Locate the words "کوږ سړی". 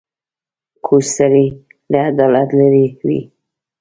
0.85-1.47